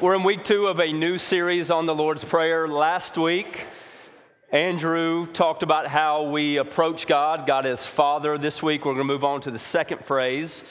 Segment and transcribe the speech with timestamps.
[0.00, 2.68] We're in week two of a new series on the Lord's Prayer.
[2.68, 3.64] Last week,
[4.52, 8.36] Andrew talked about how we approach God, God as Father.
[8.36, 10.62] This week, we're going to move on to the second phrase,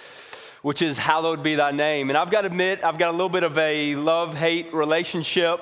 [0.62, 2.12] which is, Hallowed be thy name.
[2.12, 5.60] And I've got to admit, I've got a little bit of a love hate relationship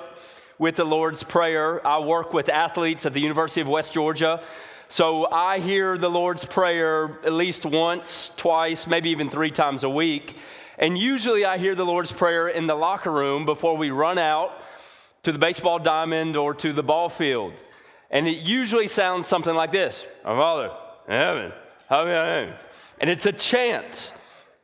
[0.58, 1.86] with the Lord's Prayer.
[1.86, 4.42] I work with athletes at the University of West Georgia.
[4.90, 9.90] So I hear the Lord's Prayer at least once, twice, maybe even three times a
[9.90, 10.36] week.
[10.78, 14.52] And usually I hear the Lord's Prayer in the locker room before we run out
[15.22, 17.52] to the baseball diamond or to the ball field.
[18.10, 20.70] And it usually sounds something like this Our Father
[21.08, 21.52] in heaven,
[21.88, 22.58] hallelujah.
[23.00, 24.12] And it's a chant.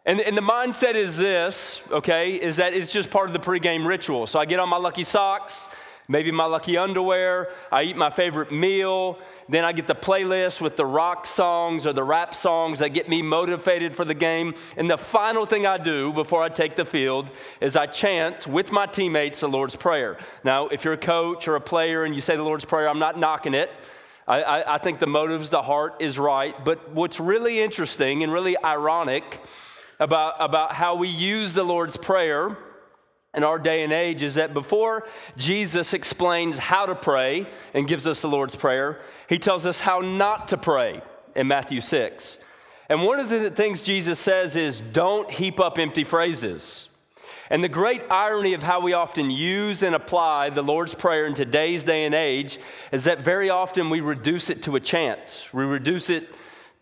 [0.07, 3.87] And, and the mindset is this, okay, is that it's just part of the pregame
[3.87, 4.27] ritual.
[4.27, 5.69] So I get on my lucky socks,
[6.11, 9.17] maybe my lucky underwear, I eat my favorite meal,
[9.49, 13.09] then I get the playlist with the rock songs or the rap songs that get
[13.09, 14.55] me motivated for the game.
[14.77, 18.73] And the final thing I do before I take the field is I chant with
[18.73, 20.19] my teammates the Lord's Prayer.
[20.43, 22.99] Now, if you're a coach or a player and you say the Lord's Prayer, I'm
[22.99, 23.71] not knocking it.
[24.27, 26.55] I, I, think the motives, the heart is right.
[26.65, 29.41] But what's really interesting and really ironic
[29.99, 32.57] about, about how we use the Lord's Prayer
[33.35, 38.07] in our day and age is that before Jesus explains how to pray and gives
[38.07, 41.01] us the Lord's Prayer, he tells us how not to pray
[41.37, 42.39] in Matthew 6.
[42.89, 46.89] And one of the things Jesus says is don't heap up empty phrases.
[47.51, 51.35] And the great irony of how we often use and apply the Lord's Prayer in
[51.35, 52.59] today's day and age
[52.91, 56.29] is that very often we reduce it to a chant, we reduce it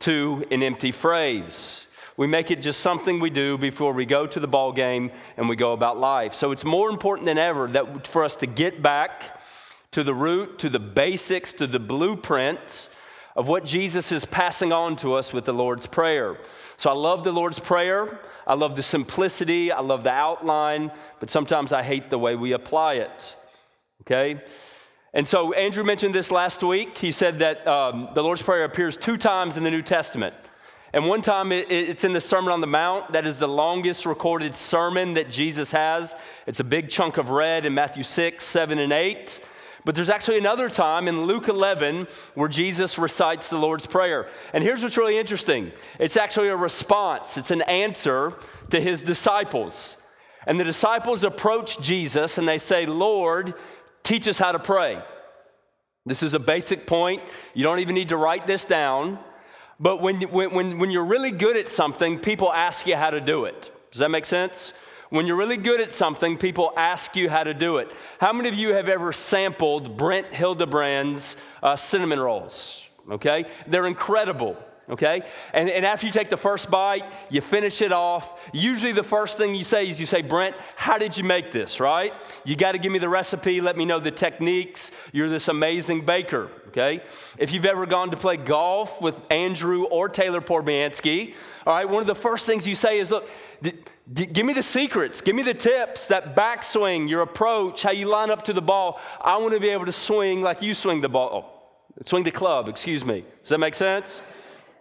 [0.00, 1.87] to an empty phrase.
[2.18, 5.48] We make it just something we do before we go to the ball game and
[5.48, 6.34] we go about life.
[6.34, 9.40] So it's more important than ever that for us to get back
[9.92, 12.88] to the root, to the basics, to the blueprint
[13.36, 16.38] of what Jesus is passing on to us with the Lord's Prayer.
[16.76, 18.18] So I love the Lord's Prayer.
[18.48, 19.70] I love the simplicity.
[19.70, 23.36] I love the outline, but sometimes I hate the way we apply it.
[24.00, 24.42] Okay?
[25.14, 26.98] And so Andrew mentioned this last week.
[26.98, 30.34] He said that um, the Lord's Prayer appears two times in the New Testament.
[30.92, 33.12] And one time it, it's in the Sermon on the Mount.
[33.12, 36.14] That is the longest recorded sermon that Jesus has.
[36.46, 39.40] It's a big chunk of red in Matthew 6, 7, and 8.
[39.84, 44.28] But there's actually another time in Luke 11 where Jesus recites the Lord's Prayer.
[44.52, 48.34] And here's what's really interesting it's actually a response, it's an answer
[48.70, 49.96] to his disciples.
[50.46, 53.54] And the disciples approach Jesus and they say, Lord,
[54.02, 55.02] teach us how to pray.
[56.06, 57.22] This is a basic point.
[57.52, 59.18] You don't even need to write this down.
[59.80, 63.44] But when, when, when you're really good at something, people ask you how to do
[63.44, 63.70] it.
[63.92, 64.72] Does that make sense?
[65.10, 67.88] When you're really good at something, people ask you how to do it.
[68.20, 72.82] How many of you have ever sampled Brent Hildebrand's uh, cinnamon rolls?
[73.10, 73.46] Okay?
[73.66, 74.56] They're incredible
[74.90, 75.22] okay?
[75.52, 78.40] And, and after you take the first bite, you finish it off.
[78.52, 81.80] Usually, the first thing you say is you say, Brent, how did you make this,
[81.80, 82.12] right?
[82.44, 84.90] You got to give me the recipe, let me know the techniques.
[85.12, 87.02] You're this amazing baker, okay?
[87.38, 91.34] If you've ever gone to play golf with Andrew or Taylor Porbiansky,
[91.66, 93.28] all right, one of the first things you say is, look,
[94.14, 98.30] give me the secrets, give me the tips, that backswing, your approach, how you line
[98.30, 98.98] up to the ball.
[99.20, 101.30] I want to be able to swing like you swing the ball.
[101.30, 103.24] Oh, swing the club, excuse me.
[103.42, 104.22] Does that make sense?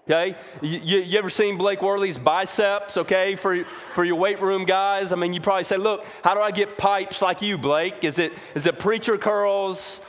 [0.09, 0.38] Okay?
[0.62, 5.12] You, you, ever seen Blake Worley's biceps, okay, for, for your weight room guys?
[5.12, 8.06] I mean, you probably say, look, how do I get pipes like you, Blake?
[8.06, 10.00] Is it, is it preacher curls?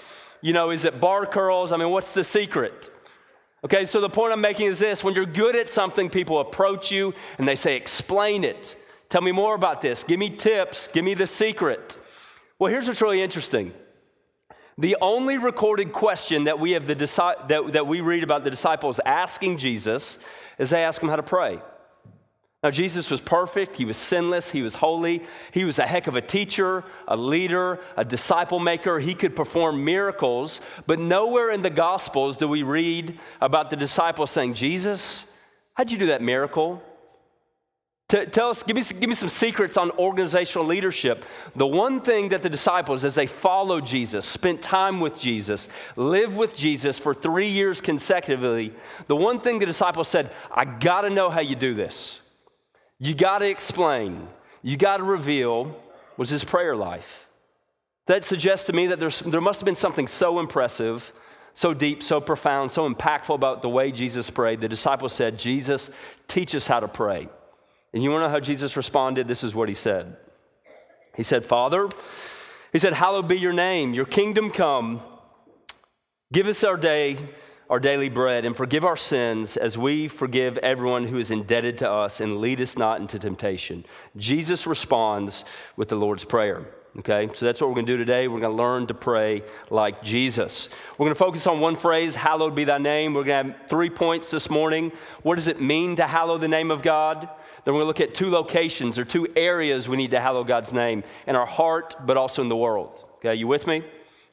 [0.41, 1.73] You know, is it bar curls?
[1.73, 2.91] I mean, what's the secret?
[3.65, 6.93] Okay, so the point I'm making is this when you're good at something, people approach
[6.93, 8.77] you and they say, explain it.
[9.09, 10.05] Tell me more about this.
[10.05, 10.89] Give me tips.
[10.93, 11.99] Give me the secret.
[12.61, 13.73] Well, here's what's really interesting
[14.78, 19.00] the only recorded question that we, have the, that, that we read about the disciples
[19.05, 20.19] asking Jesus
[20.56, 21.61] is they ask him how to pray.
[22.62, 25.22] Now, Jesus was perfect, he was sinless, he was holy,
[25.53, 28.99] he was a heck of a teacher, a leader, a disciple maker.
[28.99, 34.33] He could perform miracles, but nowhere in the Gospels do we read about the disciples
[34.33, 35.25] saying, Jesus,
[35.75, 36.83] how'd you do that miracle?
[38.09, 41.25] Tell us, give me, give me some secrets on organizational leadership.
[41.57, 46.37] The one thing that the disciples, as they followed Jesus, spent time with Jesus, lived
[46.37, 48.73] with Jesus for three years consecutively,
[49.09, 52.19] the one thing the disciples said, I got to know how you do this.
[52.99, 54.27] You got to explain,
[54.62, 55.77] you got to reveal,
[56.17, 57.27] was his prayer life.
[58.06, 61.12] That suggests to me that there's, there must have been something so impressive,
[61.55, 64.62] so deep, so profound, so impactful about the way Jesus prayed.
[64.62, 65.91] The disciples said, Jesus,
[66.27, 67.29] teach us how to pray.
[67.93, 69.29] And you want to know how Jesus responded?
[69.29, 70.17] This is what he said.
[71.17, 71.88] He said, Father,
[72.73, 75.00] he said, Hallowed be your name, your kingdom come.
[76.32, 77.19] Give us our day,
[77.70, 81.90] our daily bread, and forgive our sins as we forgive everyone who is indebted to
[81.90, 83.85] us, and lead us not into temptation.
[84.17, 85.44] Jesus responds
[85.76, 86.67] with the Lord's Prayer.
[86.99, 88.29] Okay, so that's what we're going to do today.
[88.29, 90.69] We're going to learn to pray like Jesus.
[90.96, 93.14] We're going to focus on one phrase, hallowed be thy name.
[93.14, 94.91] We're going to have three points this morning.
[95.23, 97.29] What does it mean to hallow the name of God?
[97.69, 100.43] Then we're going to look at two locations or two areas we need to hallow
[100.43, 103.05] God's name in our heart, but also in the world.
[103.17, 103.85] Okay, you with me?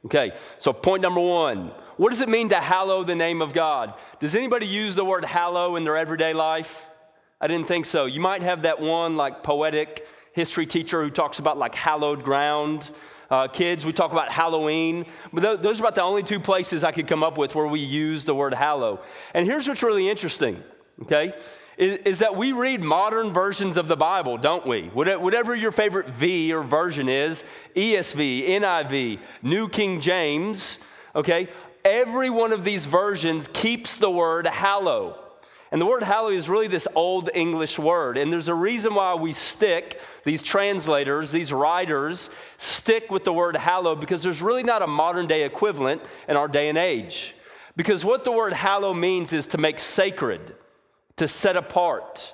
[0.05, 3.93] Okay, so point number one what does it mean to hallow the name of God?
[4.21, 6.85] Does anybody use the word hallow in their everyday life?
[7.41, 8.05] I didn't think so.
[8.05, 12.89] You might have that one like poetic history teacher who talks about like hallowed ground.
[13.29, 15.05] Uh, kids, we talk about Halloween.
[15.33, 17.67] But th- those are about the only two places I could come up with where
[17.67, 19.01] we use the word hallow.
[19.33, 20.63] And here's what's really interesting,
[21.01, 21.33] okay?
[21.77, 24.89] Is, is that we read modern versions of the Bible, don't we?
[24.93, 27.43] Whatever your favorite V or version is
[27.75, 30.77] ESV, NIV, New King James,
[31.15, 31.49] okay?
[31.83, 35.19] Every one of these versions keeps the word hallow.
[35.71, 38.17] And the word hallow is really this old English word.
[38.17, 43.57] And there's a reason why we stick, these translators, these writers, stick with the word
[43.57, 47.35] hallow because there's really not a modern day equivalent in our day and age.
[47.75, 50.55] Because what the word hallow means is to make sacred,
[51.17, 52.33] to set apart,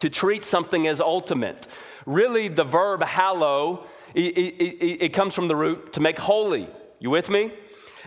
[0.00, 1.66] to treat something as ultimate.
[2.06, 6.68] Really, the verb hallow, it, it, it comes from the root to make holy.
[6.98, 7.52] You with me?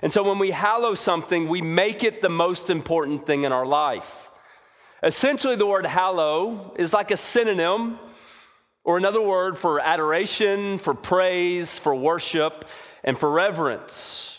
[0.01, 3.65] And so when we hallow something, we make it the most important thing in our
[3.65, 4.29] life.
[5.01, 7.99] Essentially, the word hallow is like a synonym
[8.83, 12.65] or another word for adoration, for praise, for worship,
[13.03, 14.37] and for reverence.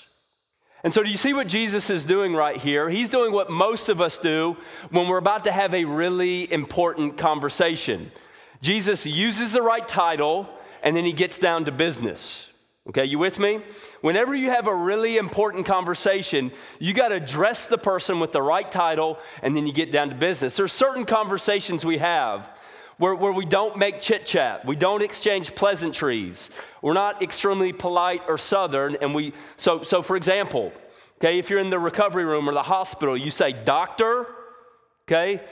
[0.85, 2.91] And so, do you see what Jesus is doing right here?
[2.91, 4.59] He's doing what most of us do
[4.91, 8.13] when we're about to have a really important conversation.
[8.61, 10.47] Jesus uses the right title
[10.83, 12.47] and then he gets down to business.
[12.87, 13.63] Okay, you with me?
[14.03, 18.43] Whenever you have a really important conversation, you got to address the person with the
[18.43, 20.55] right title and then you get down to business.
[20.55, 22.51] There's certain conversations we have
[22.99, 26.51] where, where we don't make chit chat, we don't exchange pleasantries,
[26.83, 28.97] we're not extremely polite or southern.
[29.01, 30.73] And we, so, so for example,
[31.19, 34.27] okay, if you're in the recovery room or the hospital, you say, Doctor,
[35.09, 35.43] okay,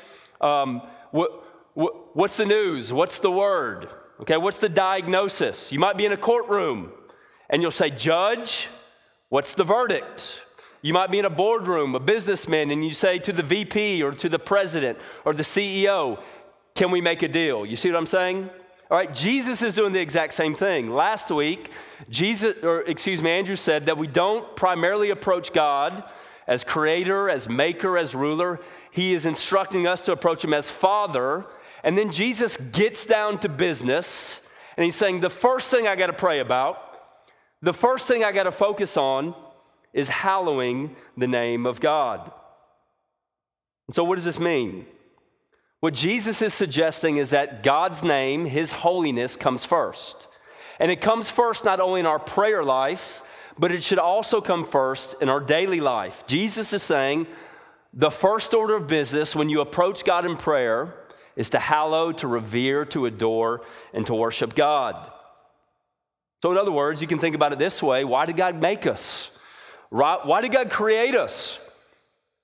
[0.41, 1.45] um, what,
[1.75, 2.93] what, what's the news?
[2.93, 3.89] What's the word?
[4.21, 5.73] Okay, what's the diagnosis?
[5.73, 6.93] You might be in a courtroom
[7.51, 8.69] and you'll say, Judge,
[9.31, 10.41] what's the verdict?
[10.81, 14.13] You might be in a boardroom, a businessman, and you say to the VP or
[14.13, 16.21] to the president or the CEO,
[16.75, 17.67] Can we make a deal?
[17.67, 18.51] You see what I'm saying?
[18.91, 20.93] All right, Jesus is doing the exact same thing.
[20.93, 21.71] Last week,
[22.11, 26.05] Jesus, or excuse me, Andrew said that we don't primarily approach God
[26.47, 28.61] as creator, as maker, as ruler.
[28.91, 31.47] He is instructing us to approach him as father.
[31.83, 34.41] And then Jesus gets down to business
[34.77, 36.93] and he's saying, The first thing I got to pray about
[37.63, 39.35] the first thing I got to focus on
[39.93, 42.33] is hallowing the name of God.
[43.87, 44.87] And so, what does this mean?
[45.83, 50.29] What Jesus is suggesting is that God's name, His holiness, comes first.
[50.79, 53.21] And it comes first not only in our prayer life,
[53.59, 56.25] but it should also come first in our daily life.
[56.29, 57.27] Jesus is saying
[57.93, 60.95] the first order of business when you approach God in prayer
[61.35, 63.63] is to hallow, to revere, to adore,
[63.93, 65.11] and to worship God.
[66.43, 68.87] So, in other words, you can think about it this way why did God make
[68.87, 69.31] us?
[69.91, 71.59] Why did God create us?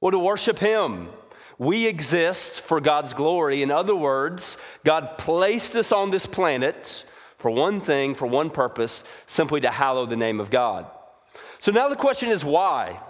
[0.01, 1.11] Well, to worship Him.
[1.59, 3.63] We exist for God's glory.
[3.63, 7.05] In other words, God placed us on this planet
[7.39, 10.87] for one thing, for one purpose, simply to hallow the name of God.
[11.59, 13.01] So now the question is why?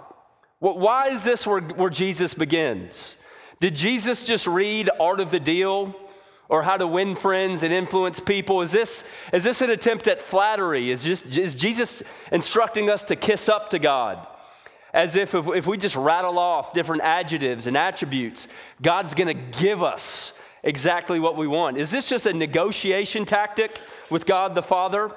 [0.59, 3.15] Why is this where, where Jesus begins?
[3.59, 5.95] Did Jesus just read Art of the Deal?
[6.49, 8.63] or how to win friends and influence people?
[8.63, 10.89] Is this, is this an attempt at flattery?
[10.89, 12.01] Is, just, is Jesus
[12.31, 14.27] instructing us to kiss up to God?
[14.93, 18.47] As if, if, if we just rattle off different adjectives and attributes,
[18.81, 21.77] God's gonna give us exactly what we want.
[21.77, 23.79] Is this just a negotiation tactic
[24.09, 25.11] with God the Father?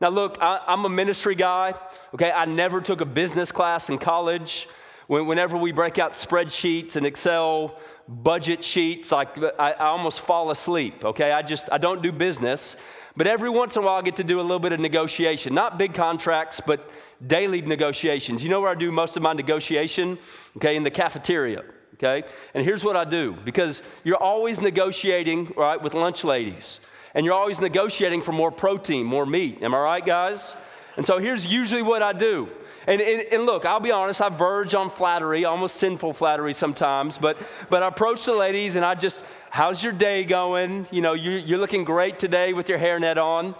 [0.00, 1.74] Now, look, I, am a ministry guy,
[2.14, 2.30] okay?
[2.30, 4.68] I never took a business class in college.
[5.08, 9.12] Whenever we break out spreadsheets and Excel budget sheets.
[9.12, 11.32] Like I, I almost fall asleep, okay?
[11.32, 12.76] I just, I don't do business.
[13.16, 15.54] But every once in a while, I get to do a little bit of negotiation.
[15.54, 16.90] Not big contracts, but
[17.24, 18.42] daily negotiations.
[18.42, 20.18] You know where I do most of my negotiation?
[20.56, 21.64] Okay, in the cafeteria.
[21.94, 22.26] Okay?
[22.54, 26.80] And here's what I do because you're always negotiating, right, with lunch ladies.
[27.14, 29.62] And you're always negotiating for more protein, more meat.
[29.62, 30.54] Am I right, guys?
[30.98, 32.50] And so here's usually what I do
[32.86, 37.18] and, and, and, look, I'll be honest, I verge on flattery, almost sinful flattery sometimes,
[37.18, 37.36] but,
[37.68, 39.20] but I approach the ladies and I just,
[39.50, 40.86] how's your day going?
[40.92, 43.56] You know, you, you're looking great today with your hairnet on.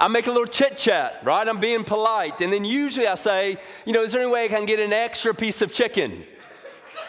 [0.00, 1.46] I make a little chit chat, right?
[1.46, 2.40] I'm being polite.
[2.40, 4.94] And then usually I say, you know, is there any way I can get an
[4.94, 6.24] extra piece of chicken?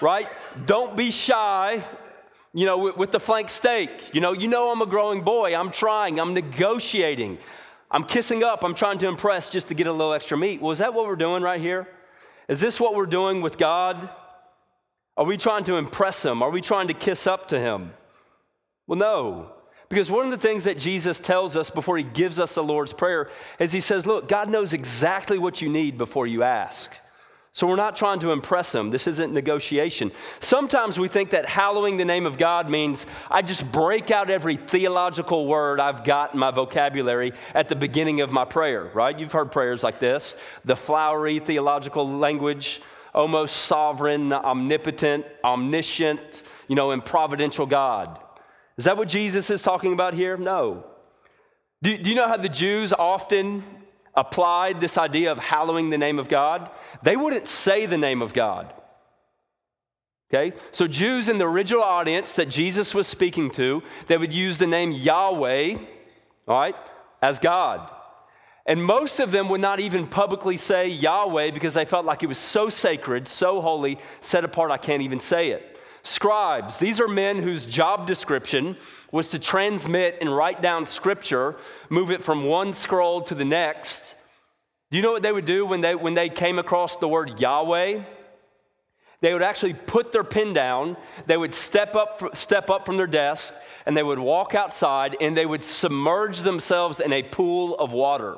[0.02, 0.28] Right?
[0.66, 1.84] Don't be shy.
[2.54, 5.56] You know, with, with the flank steak, you know, you know I'm a growing boy.
[5.56, 7.38] I'm trying, I'm negotiating.
[7.90, 10.62] I'm kissing up, I'm trying to impress just to get a little extra meat.
[10.62, 11.88] Well, is that what we're doing right here?
[12.50, 14.10] Is this what we're doing with God?
[15.16, 16.42] Are we trying to impress Him?
[16.44, 17.94] Are we trying to kiss up to Him?
[18.86, 19.54] Well, no.
[19.92, 22.94] Because one of the things that Jesus tells us before He gives us the Lord's
[22.94, 23.30] Prayer
[23.60, 26.92] is He says, Look, God knows exactly what you need before you ask.
[27.52, 28.92] So we're not trying to impress him.
[28.92, 30.14] This isn't negotiation.
[30.40, 34.56] Sometimes we think that hallowing the name of God means I just break out every
[34.56, 39.20] theological word I've got in my vocabulary at the beginning of my prayer, right?
[39.20, 42.82] You've heard prayers like this the flowery theological language,
[43.14, 48.18] almost sovereign, omnipotent, omniscient, you know, and providential God.
[48.78, 50.38] Is that what Jesus is talking about here?
[50.38, 50.86] No.
[51.82, 53.64] Do, do you know how the Jews often
[54.14, 56.70] applied this idea of hallowing the name of God,
[57.02, 58.74] they wouldn't say the name of God.
[60.34, 60.56] Okay?
[60.72, 64.68] So, Jews in the original audience that Jesus was speaking to, they would use the
[64.68, 65.76] name Yahweh,
[66.48, 66.76] all right,
[67.22, 67.90] as God.
[68.66, 72.28] And most of them would not even publicly say Yahweh because they felt like it
[72.28, 75.71] was so sacred, so holy, set apart, I can't even say it.
[76.04, 78.76] Scribes, these are men whose job description
[79.12, 81.56] was to transmit and write down scripture,
[81.90, 84.16] move it from one scroll to the next.
[84.90, 87.40] Do you know what they would do when they, when they came across the word
[87.40, 88.04] Yahweh?
[89.22, 93.06] They would actually put their pen down, they would step up, step up from their
[93.06, 93.54] desk,
[93.86, 98.38] and they would walk outside and they would submerge themselves in a pool of water.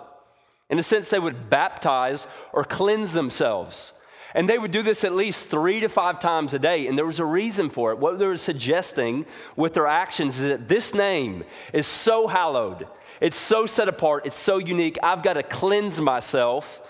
[0.69, 3.93] In a sense, they would baptize or cleanse themselves.
[4.33, 6.87] And they would do this at least three to five times a day.
[6.87, 7.99] And there was a reason for it.
[7.99, 9.25] What they were suggesting
[9.55, 12.87] with their actions is that this name is so hallowed,
[13.21, 14.97] it's so set apart, it's so unique.
[15.03, 16.81] I've got to cleanse myself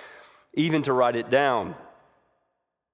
[0.53, 1.75] even to write it down.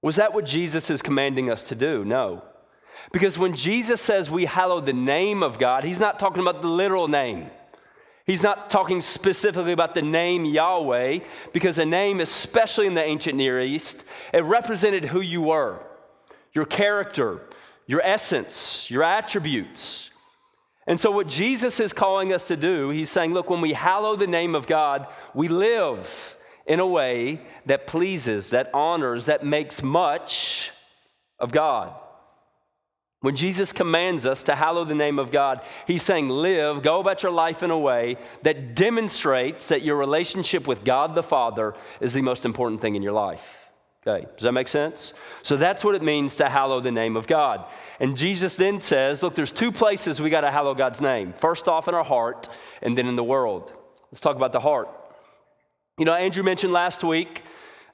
[0.01, 2.05] Was that what Jesus is commanding us to do?
[2.05, 2.43] No.
[3.11, 6.67] Because when Jesus says we hallow the name of God, he's not talking about the
[6.67, 7.49] literal name.
[8.29, 11.21] He's not talking specifically about the name Yahweh,
[11.51, 15.79] because a name, especially in the ancient Near East, it represented who you were,
[16.53, 17.41] your character,
[17.87, 20.11] your essence, your attributes.
[20.85, 24.15] And so, what Jesus is calling us to do, he's saying, look, when we hallow
[24.15, 29.81] the name of God, we live in a way that pleases, that honors, that makes
[29.81, 30.69] much
[31.39, 31.99] of God.
[33.21, 37.21] When Jesus commands us to hallow the name of God, he's saying, live, go about
[37.21, 42.13] your life in a way that demonstrates that your relationship with God the Father is
[42.13, 43.45] the most important thing in your life.
[44.07, 45.11] Okay, does that make sense?
[45.43, 47.65] So that's what it means to hallow the name of God.
[47.99, 51.33] And Jesus then says, look, there's two places we got to hallow God's name.
[51.37, 52.47] First off, in our heart,
[52.81, 53.73] and then in the world.
[54.09, 54.87] Let's talk about the heart.
[55.97, 57.43] You know, Andrew mentioned last week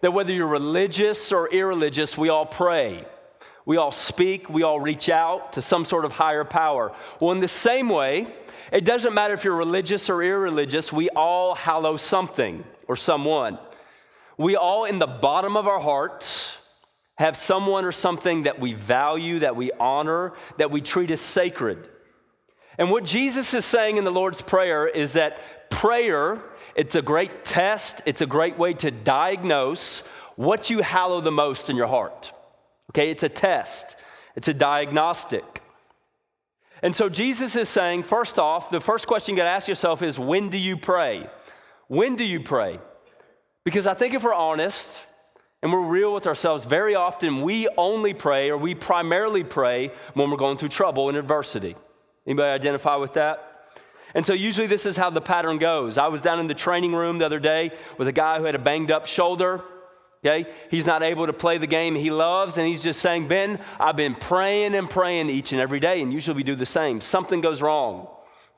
[0.01, 3.05] that whether you're religious or irreligious, we all pray.
[3.65, 6.93] We all speak, we all reach out to some sort of higher power.
[7.19, 8.27] Well, in the same way,
[8.71, 13.57] it doesn't matter if you're religious or irreligious, we all hallow something or someone.
[14.37, 16.57] We all, in the bottom of our hearts,
[17.17, 21.89] have someone or something that we value, that we honor, that we treat as sacred.
[22.77, 26.41] And what Jesus is saying in the Lord's Prayer is that prayer,
[26.75, 30.03] it's a great test, it's a great way to diagnose
[30.35, 32.33] what you hallow the most in your heart.
[32.95, 33.97] Okay, it's a test,
[34.37, 35.61] it's a diagnostic.
[36.81, 40.01] And so Jesus is saying, first off, the first question you got to ask yourself
[40.01, 41.29] is when do you pray?
[41.89, 42.79] When do you pray?
[43.65, 44.97] Because I think if we're honest
[45.61, 50.31] and we're real with ourselves, very often we only pray or we primarily pray when
[50.31, 51.75] we're going through trouble and adversity.
[52.25, 53.73] Anybody identify with that?
[54.13, 55.97] And so usually this is how the pattern goes.
[55.97, 58.55] I was down in the training room the other day with a guy who had
[58.55, 59.65] a banged up shoulder.
[60.25, 60.49] Okay?
[60.71, 63.95] He's not able to play the game he loves, and he's just saying, Ben, I've
[63.95, 66.99] been praying and praying each and every day, and usually we do the same.
[66.99, 68.07] Something goes wrong.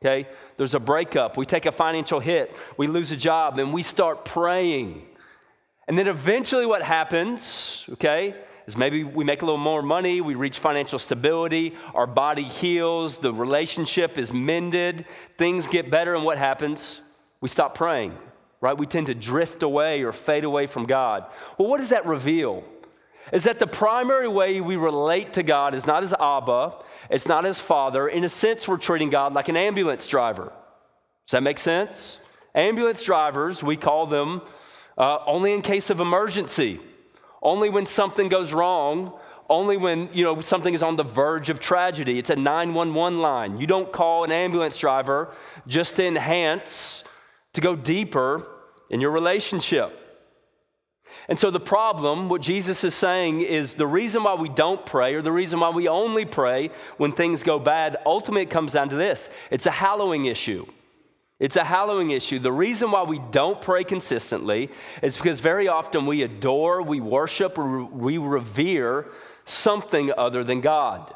[0.02, 0.30] Okay?
[0.56, 1.36] There's a breakup.
[1.36, 2.56] We take a financial hit.
[2.78, 5.08] We lose a job, and we start praying.
[5.90, 10.36] And then eventually, what happens, okay, is maybe we make a little more money, we
[10.36, 15.06] reach financial stability, our body heals, the relationship is mended,
[15.38, 17.02] things get better, and what happens?
[17.42, 18.18] We stop praying
[18.62, 18.78] right?
[18.78, 21.26] We tend to drift away or fade away from God.
[21.58, 22.64] Well, what does that reveal?
[23.32, 26.76] Is that the primary way we relate to God is not as Abba,
[27.10, 28.08] it's not as Father.
[28.08, 30.54] In a sense, we're treating God like an ambulance driver.
[31.26, 32.20] Does that make sense?
[32.56, 34.42] Ambulance drivers, we call them
[34.98, 36.80] uh, only in case of emergency,
[37.42, 39.14] only when something goes wrong,
[39.50, 42.20] only when you know something is on the verge of tragedy.
[42.20, 43.58] It's a 911 line.
[43.58, 45.34] You don't call an ambulance driver
[45.68, 47.04] just to enhance
[47.58, 48.46] to go deeper
[48.92, 50.00] in your relationship.
[51.28, 55.16] And so, the problem, what Jesus is saying, is the reason why we don't pray
[55.16, 58.90] or the reason why we only pray when things go bad, ultimately it comes down
[58.90, 60.68] to this it's a hallowing issue.
[61.40, 62.38] It's a hallowing issue.
[62.38, 64.70] The reason why we don't pray consistently
[65.02, 69.08] is because very often we adore, we worship, or we revere
[69.46, 71.12] something other than God.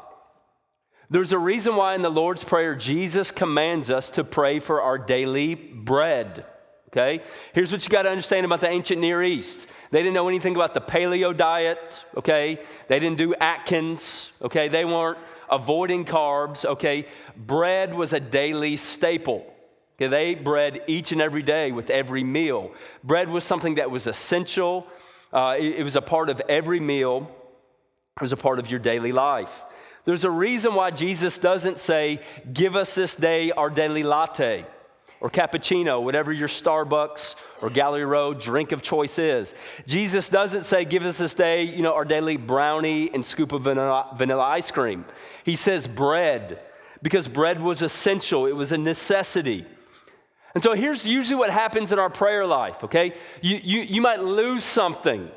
[1.12, 4.96] There's a reason why in the Lord's Prayer, Jesus commands us to pray for our
[4.96, 6.46] daily bread.
[6.88, 7.22] Okay?
[7.52, 9.66] Here's what you got to understand about the ancient Near East.
[9.90, 12.58] They didn't know anything about the paleo diet, okay?
[12.88, 14.68] They didn't do Atkins, okay?
[14.68, 15.18] They weren't
[15.50, 17.06] avoiding carbs, okay?
[17.36, 19.44] Bread was a daily staple.
[19.98, 22.72] Okay, they ate bread each and every day with every meal.
[23.04, 24.86] Bread was something that was essential.
[25.30, 27.30] Uh, it, it was a part of every meal.
[28.16, 29.62] It was a part of your daily life.
[30.04, 32.20] There's a reason why Jesus doesn't say,
[32.52, 34.66] Give us this day our daily latte
[35.20, 39.54] or cappuccino, whatever your Starbucks or Gallery Road drink of choice is.
[39.86, 43.62] Jesus doesn't say, Give us this day, you know, our daily brownie and scoop of
[43.62, 45.04] vanilla, vanilla ice cream.
[45.44, 46.58] He says bread
[47.02, 49.66] because bread was essential, it was a necessity.
[50.54, 53.14] And so here's usually what happens in our prayer life, okay?
[53.40, 55.30] You, you, you might lose something.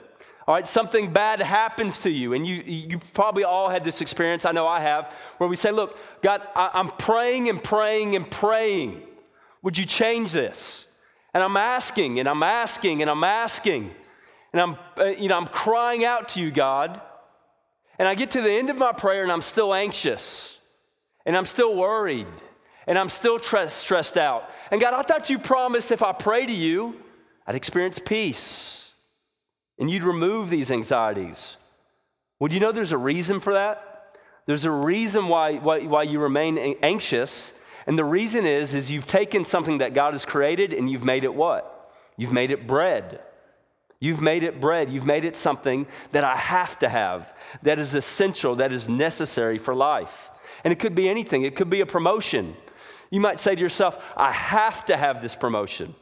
[0.48, 4.46] All right, something bad happens to you, and you, you probably all had this experience.
[4.46, 8.30] I know I have, where we say, Look, God, I, I'm praying and praying and
[8.30, 9.02] praying.
[9.64, 10.86] Would you change this?
[11.34, 13.92] And I'm asking, and I'm asking, and I'm asking,
[14.54, 17.02] and I'm, uh, you know, I'm crying out to you, God.
[17.98, 20.60] And I get to the end of my prayer, and I'm still anxious,
[21.26, 22.28] and I'm still worried,
[22.86, 24.48] and I'm still tre- stressed out.
[24.70, 27.02] And God, I thought you promised if I pray to you,
[27.48, 28.85] I'd experience peace
[29.80, 31.58] and you'd remove these anxieties.
[32.40, 34.18] Well, do you know there's a reason for that?
[34.46, 37.52] There's a reason why, why, why you remain anxious.
[37.88, 41.24] And the reason is, is you've taken something that God has created and you've made
[41.24, 41.92] it what?
[42.18, 43.20] You've made it bread.
[44.00, 44.90] You've made it bread.
[44.90, 49.58] You've made it something that I have to have, that is essential, that is necessary
[49.58, 50.30] for life.
[50.64, 52.56] And it could be anything, it could be a promotion.
[53.10, 55.96] You might say to yourself, I have to have this promotion.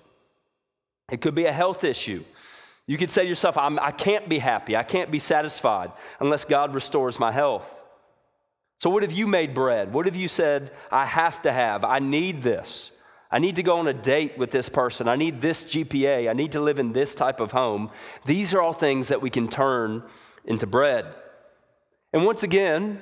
[1.12, 2.24] It could be a health issue.
[2.86, 6.46] You could say to yourself, I'm, I can't be happy, I can't be satisfied unless
[6.46, 7.84] God restores my health.
[8.80, 9.94] So, what have you made bread?
[9.94, 11.86] What have you said, I have to have?
[11.86, 12.92] I need this.
[13.32, 15.08] I need to go on a date with this person.
[15.08, 16.30] I need this GPA.
[16.30, 17.90] I need to live in this type of home.
[18.26, 20.04] These are all things that we can turn
[20.46, 21.16] into bread.
[22.12, 23.02] And once again,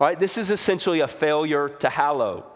[0.00, 2.46] right, this is essentially a failure to hallow.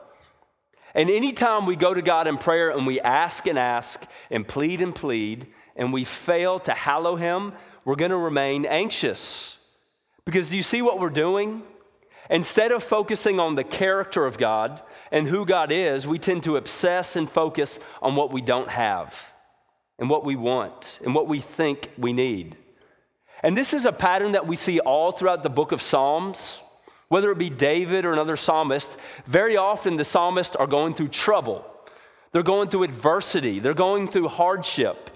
[0.95, 4.81] And anytime we go to God in prayer and we ask and ask and plead
[4.81, 7.53] and plead and we fail to hallow Him,
[7.85, 9.57] we're going to remain anxious.
[10.25, 11.63] Because do you see what we're doing?
[12.31, 14.81] Instead of focusing on the character of God
[15.11, 19.15] and who God is, we tend to obsess and focus on what we don't have
[19.99, 22.57] and what we want and what we think we need.
[23.43, 26.61] And this is a pattern that we see all throughout the book of Psalms.
[27.09, 31.67] Whether it be David or another psalmist, very often the psalmists are going through trouble.
[32.33, 33.61] They're going through adversity.
[33.61, 35.11] They're going through hardship.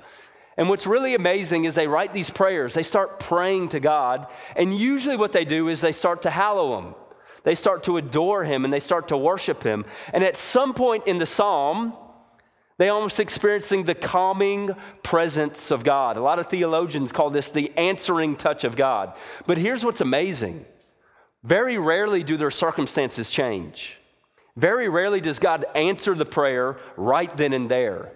[0.57, 2.75] And what's really amazing is they write these prayers.
[2.75, 4.27] They start praying to God.
[4.55, 6.95] And usually what they do is they start to hallow Him.
[7.45, 9.85] They start to adore Him and they start to worship Him.
[10.12, 11.95] And at some point in the psalm,
[12.79, 16.16] they almost experiencing the calming presence of God.
[16.16, 19.14] A lot of theologians call this the answering touch of God.
[19.47, 20.66] But here's what's amazing
[21.45, 23.99] very rarely do their circumstances change.
[24.57, 28.16] Very rarely does God answer the prayer right then and there.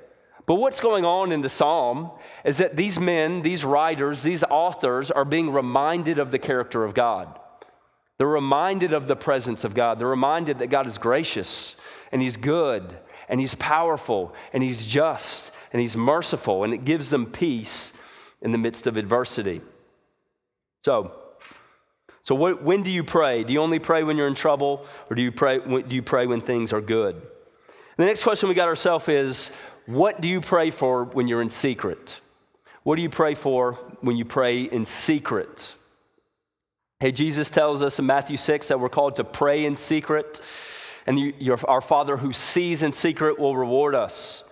[0.50, 2.10] But what's going on in the psalm
[2.44, 6.92] is that these men, these writers, these authors are being reminded of the character of
[6.92, 7.38] God.
[8.18, 10.00] They're reminded of the presence of God.
[10.00, 11.76] They're reminded that God is gracious
[12.10, 17.10] and He's good and He's powerful and He's just and He's merciful, and it gives
[17.10, 17.92] them peace
[18.42, 19.60] in the midst of adversity.
[20.84, 21.12] So,
[22.24, 23.44] so, what, when do you pray?
[23.44, 26.26] Do you only pray when you're in trouble, or do you pray, do you pray
[26.26, 27.22] when things are good?
[28.00, 29.50] the next question we got ourselves is
[29.90, 32.20] what do you pray for when you're in secret?
[32.84, 35.74] What do you pray for when you pray in secret?
[37.00, 40.40] Hey, Jesus tells us in Matthew 6 that we're called to pray in secret,
[41.06, 44.44] and you, your, our Father who sees in secret will reward us.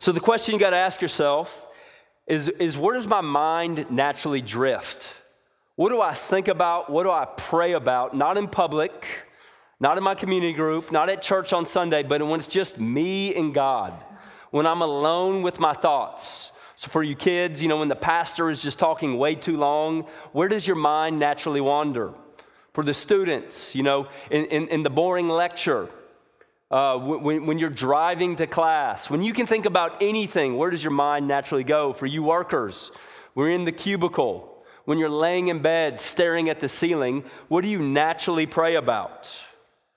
[0.00, 1.66] So, the question you got to ask yourself
[2.26, 5.08] is, is where does my mind naturally drift?
[5.76, 6.90] What do I think about?
[6.90, 8.14] What do I pray about?
[8.14, 9.06] Not in public,
[9.80, 13.34] not in my community group, not at church on Sunday, but when it's just me
[13.34, 14.04] and God,
[14.54, 16.52] when I'm alone with my thoughts.
[16.76, 20.06] So, for you kids, you know, when the pastor is just talking way too long,
[20.30, 22.14] where does your mind naturally wander?
[22.72, 25.88] For the students, you know, in, in, in the boring lecture,
[26.70, 30.84] uh, when, when you're driving to class, when you can think about anything, where does
[30.84, 31.92] your mind naturally go?
[31.92, 32.92] For you workers,
[33.34, 37.68] we're in the cubicle, when you're laying in bed staring at the ceiling, what do
[37.68, 39.36] you naturally pray about?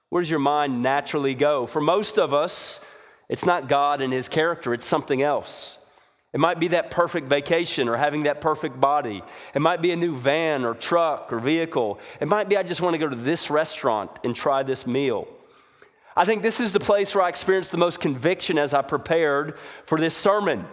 [0.09, 1.67] Where does your mind naturally go?
[1.67, 2.79] For most of us,
[3.29, 5.77] it's not God and His character, it's something else.
[6.33, 9.23] It might be that perfect vacation or having that perfect body.
[9.55, 11.99] It might be a new van or truck or vehicle.
[12.19, 15.27] It might be I just want to go to this restaurant and try this meal.
[16.15, 19.57] I think this is the place where I experienced the most conviction as I prepared
[19.85, 20.65] for this sermon.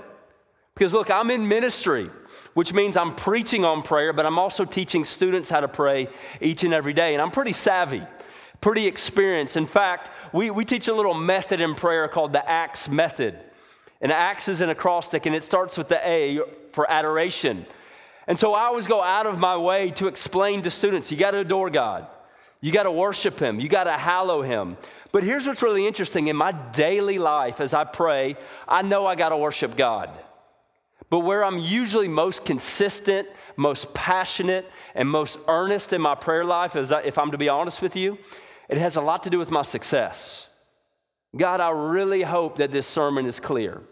[0.75, 2.11] Because look, I'm in ministry,
[2.55, 6.09] which means I'm preaching on prayer, but I'm also teaching students how to pray
[6.40, 7.14] each and every day.
[7.14, 8.03] And I'm pretty savvy,
[8.64, 9.59] pretty experienced.
[9.59, 13.38] In fact, we, we teach a little method in prayer called the ACTS method.
[14.00, 16.40] And ACTS is an acrostic, and it starts with the A
[16.72, 17.66] for adoration.
[18.27, 21.33] And so I always go out of my way to explain to students you got
[21.33, 22.07] to adore God,
[22.62, 24.79] you got to worship Him, you got to hallow Him.
[25.12, 28.35] But here's what's really interesting in my daily life as I pray,
[28.66, 30.18] I know I got to worship God.
[31.11, 36.77] But where I'm usually most consistent, most passionate, and most earnest in my prayer life,
[36.77, 38.16] is if I'm to be honest with you,
[38.68, 40.46] it has a lot to do with my success.
[41.37, 43.83] God, I really hope that this sermon is clear.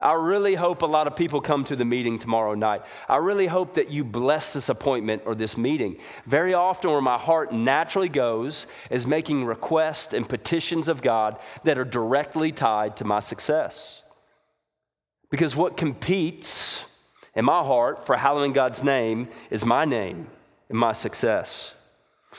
[0.00, 2.82] I really hope a lot of people come to the meeting tomorrow night.
[3.08, 5.96] I really hope that you bless this appointment or this meeting.
[6.26, 11.78] Very often, where my heart naturally goes is making requests and petitions of God that
[11.78, 14.02] are directly tied to my success.
[15.30, 16.84] Because what competes
[17.34, 20.26] in my heart for hallowing God's name is my name
[20.68, 21.72] and my success.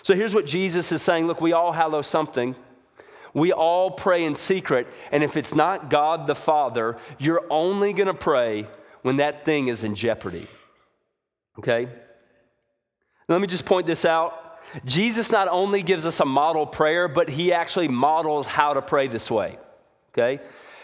[0.03, 2.55] So here's what Jesus is saying look, we all hallow something.
[3.33, 4.87] We all pray in secret.
[5.11, 8.67] And if it's not God the Father, you're only going to pray
[9.01, 10.47] when that thing is in jeopardy.
[11.59, 11.89] Okay?
[13.27, 14.41] Let me just point this out.
[14.85, 19.07] Jesus not only gives us a model prayer, but he actually models how to pray
[19.07, 19.57] this way.
[20.13, 20.41] Okay?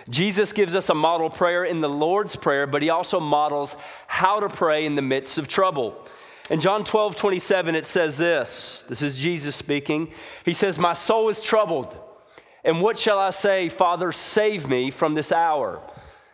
[0.10, 3.76] Jesus gives us a model prayer in the Lord's Prayer, but he also models
[4.08, 6.06] how to pray in the midst of trouble.
[6.52, 10.12] In John 12, 27, it says this this is Jesus speaking.
[10.44, 11.98] He says, My soul is troubled.
[12.66, 13.70] And what shall I say?
[13.70, 15.82] Father, save me from this hour.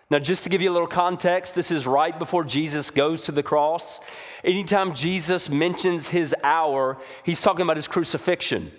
[0.10, 3.32] Now, just to give you a little context, this is right before Jesus goes to
[3.32, 3.99] the cross.
[4.43, 8.71] Anytime Jesus mentions his hour, he's talking about his crucifixion.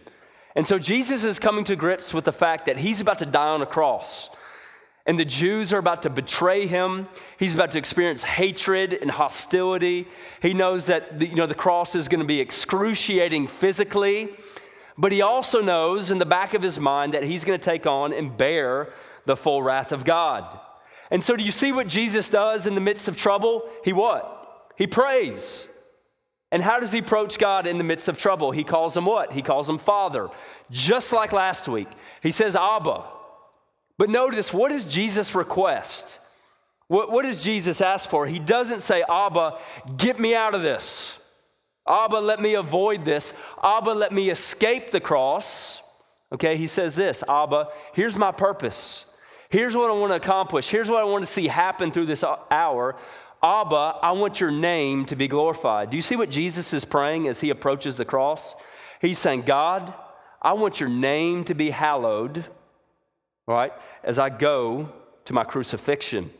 [0.56, 3.50] And so Jesus is coming to grips with the fact that he's about to die
[3.50, 4.28] on a cross
[5.08, 7.08] and the Jews are about to betray him.
[7.38, 10.06] He's about to experience hatred and hostility.
[10.42, 14.28] He knows that the, you know, the cross is going to be excruciating physically,
[14.98, 17.86] but he also knows in the back of his mind that he's going to take
[17.86, 18.92] on and bear
[19.24, 20.60] the full wrath of God.
[21.10, 23.66] And so, do you see what Jesus does in the midst of trouble?
[23.82, 24.72] He what?
[24.76, 25.66] He prays.
[26.52, 28.50] And how does he approach God in the midst of trouble?
[28.50, 29.32] He calls him what?
[29.32, 30.28] He calls him Father.
[30.70, 31.88] Just like last week.
[32.22, 33.17] He says, Abba.
[33.98, 36.20] But notice, what does Jesus request?
[36.86, 38.26] What, what does Jesus ask for?
[38.26, 39.58] He doesn't say, Abba,
[39.96, 41.18] get me out of this.
[41.86, 43.32] Abba, let me avoid this.
[43.62, 45.82] Abba, let me escape the cross.
[46.32, 49.04] Okay, he says this Abba, here's my purpose.
[49.50, 50.68] Here's what I want to accomplish.
[50.68, 52.96] Here's what I want to see happen through this hour.
[53.42, 55.90] Abba, I want your name to be glorified.
[55.90, 58.54] Do you see what Jesus is praying as he approaches the cross?
[59.00, 59.94] He's saying, God,
[60.42, 62.44] I want your name to be hallowed
[63.54, 63.72] right,
[64.04, 64.92] as I go
[65.24, 66.30] to my crucifixion.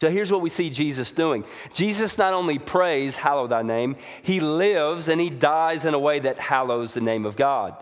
[0.00, 1.44] So here's what we see Jesus doing.
[1.74, 6.18] Jesus not only prays, Hallow thy name, he lives and he dies in a way
[6.20, 7.74] that hallows the name of God.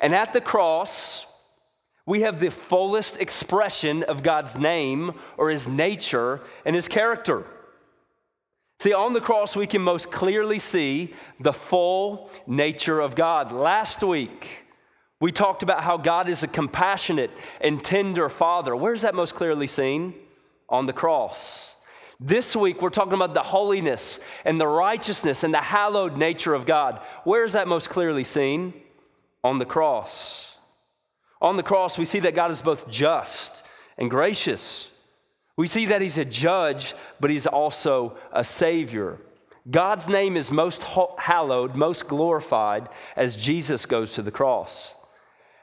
[0.00, 1.26] And at the cross,
[2.06, 7.44] we have the fullest expression of God's name or his nature and his character.
[8.80, 13.50] See, on the cross, we can most clearly see the full nature of God.
[13.50, 14.67] Last week,
[15.20, 18.76] we talked about how God is a compassionate and tender Father.
[18.76, 20.14] Where's that most clearly seen?
[20.68, 21.74] On the cross.
[22.20, 26.66] This week, we're talking about the holiness and the righteousness and the hallowed nature of
[26.66, 27.00] God.
[27.24, 28.74] Where is that most clearly seen?
[29.42, 30.56] On the cross.
[31.40, 33.62] On the cross, we see that God is both just
[33.96, 34.88] and gracious.
[35.56, 39.18] We see that He's a judge, but He's also a Savior.
[39.70, 40.84] God's name is most
[41.18, 44.94] hallowed, most glorified as Jesus goes to the cross.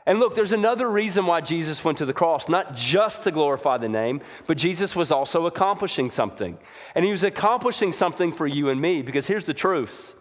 [0.06, 3.78] And look, there's another reason why Jesus went to the cross, not just to glorify
[3.78, 6.58] the name, but Jesus was also accomplishing something.
[6.94, 10.14] And he was accomplishing something for you and me, because here's the truth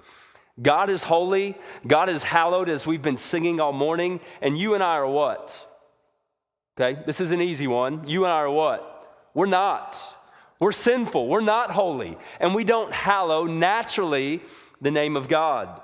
[0.62, 4.82] God is holy, God is hallowed, as we've been singing all morning, and you and
[4.82, 5.60] I are what?
[6.80, 8.08] Okay, this is an easy one.
[8.08, 8.90] You and I are what?
[9.34, 10.02] We're not.
[10.60, 14.40] We're sinful, we're not holy, and we don't hallow naturally
[14.80, 15.80] the name of God.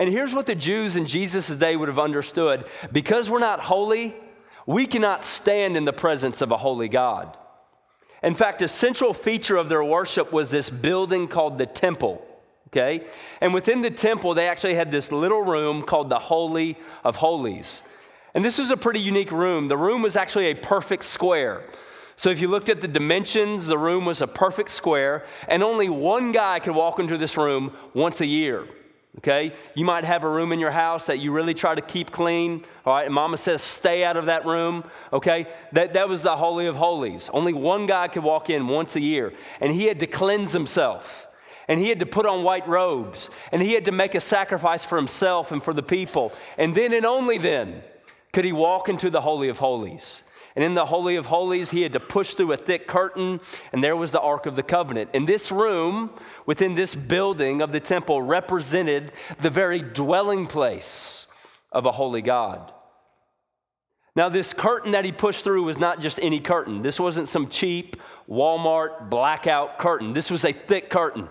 [0.00, 4.16] And here's what the Jews in Jesus' day would have understood because we're not holy,
[4.64, 7.36] we cannot stand in the presence of a holy God.
[8.22, 12.26] In fact, a central feature of their worship was this building called the temple.
[12.68, 13.04] Okay?
[13.42, 17.82] And within the temple, they actually had this little room called the Holy of Holies.
[18.32, 19.68] And this was a pretty unique room.
[19.68, 21.64] The room was actually a perfect square.
[22.16, 25.90] So if you looked at the dimensions, the room was a perfect square, and only
[25.90, 28.66] one guy could walk into this room once a year.
[29.18, 29.52] Okay?
[29.74, 32.64] You might have a room in your house that you really try to keep clean.
[32.86, 34.84] All right, and mama says, stay out of that room.
[35.12, 35.46] Okay?
[35.72, 37.28] That, that was the Holy of Holies.
[37.32, 41.26] Only one guy could walk in once a year, and he had to cleanse himself.
[41.68, 44.84] And he had to put on white robes, and he had to make a sacrifice
[44.84, 46.32] for himself and for the people.
[46.58, 47.82] And then and only then
[48.32, 50.24] could he walk into the Holy of Holies.
[50.56, 53.40] And in the Holy of Holies, he had to push through a thick curtain,
[53.72, 55.10] and there was the Ark of the Covenant.
[55.14, 56.10] And this room,
[56.44, 61.28] within this building of the temple, represented the very dwelling place
[61.70, 62.72] of a holy God.
[64.16, 66.82] Now, this curtain that he pushed through was not just any curtain.
[66.82, 67.96] This wasn't some cheap
[68.28, 70.12] Walmart blackout curtain.
[70.12, 71.28] This was a thick curtain.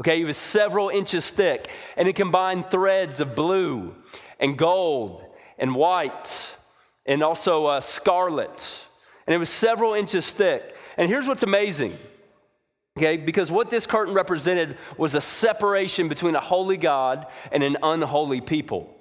[0.00, 3.94] Okay, it was several inches thick, and it combined threads of blue
[4.40, 5.22] and gold
[5.58, 6.54] and white
[7.06, 8.80] and also uh, scarlet.
[9.26, 10.74] And it was several inches thick.
[10.96, 11.98] And here's what's amazing,
[12.96, 13.16] okay?
[13.16, 18.40] Because what this curtain represented was a separation between a holy God and an unholy
[18.40, 18.94] people.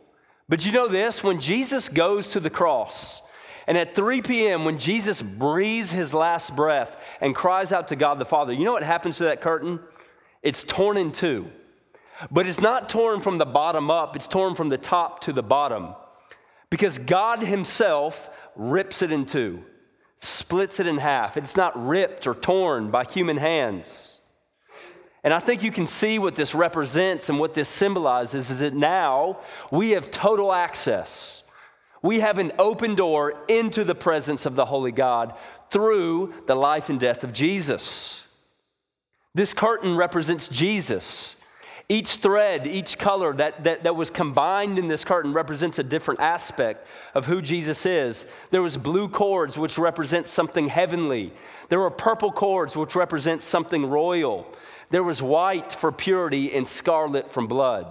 [0.48, 1.24] But you know this?
[1.24, 3.22] When Jesus goes to the cross,
[3.68, 8.20] and at 3 p.m., when Jesus breathes his last breath and cries out to God
[8.20, 9.80] the Father, you know what happens to that curtain?
[10.44, 11.48] It's torn in two.
[12.30, 15.44] But it's not torn from the bottom up, it's torn from the top to the
[15.44, 15.96] bottom.
[16.76, 19.64] Because God Himself rips it in two,
[20.20, 21.38] splits it in half.
[21.38, 24.20] It's not ripped or torn by human hands.
[25.24, 28.74] And I think you can see what this represents and what this symbolizes is that
[28.74, 29.40] now
[29.72, 31.44] we have total access.
[32.02, 35.34] We have an open door into the presence of the Holy God
[35.72, 38.22] through the life and death of Jesus.
[39.34, 41.38] This curtain represents Jesus.
[41.88, 46.20] Each thread, each color that, that, that was combined in this curtain represents a different
[46.20, 48.26] aspect of who Jesus is.
[48.50, 51.32] There was blue cords, which represent something heavenly.
[51.70, 54.48] There were purple cords, which represent something royal.
[54.90, 57.86] There was white for purity and scarlet from blood.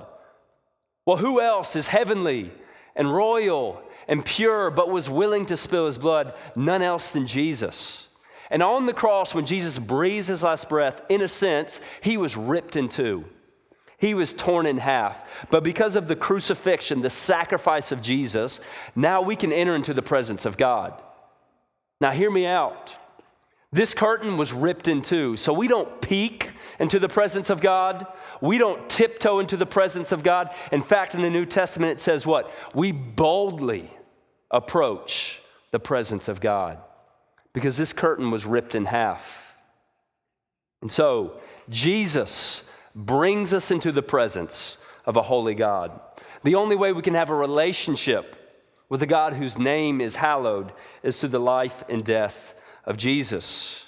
[1.06, 2.50] Well, who else is heavenly
[2.96, 6.34] and royal and pure, but was willing to spill his blood?
[6.56, 8.08] None else than Jesus.
[8.50, 12.36] And on the cross, when Jesus breathes his last breath, in a sense, he was
[12.36, 13.24] ripped in two.
[14.04, 15.18] He was torn in half.
[15.48, 18.60] But because of the crucifixion, the sacrifice of Jesus,
[18.94, 21.02] now we can enter into the presence of God.
[22.02, 22.94] Now, hear me out.
[23.72, 28.06] This curtain was ripped in two, so we don't peek into the presence of God.
[28.42, 30.50] We don't tiptoe into the presence of God.
[30.70, 32.50] In fact, in the New Testament, it says what?
[32.74, 33.90] We boldly
[34.50, 35.40] approach
[35.70, 36.76] the presence of God
[37.54, 39.56] because this curtain was ripped in half.
[40.82, 41.40] And so,
[41.70, 42.64] Jesus
[42.94, 46.00] brings us into the presence of a holy God.
[46.42, 48.36] The only way we can have a relationship
[48.88, 52.54] with a God whose name is hallowed is through the life and death
[52.84, 53.82] of Jesus.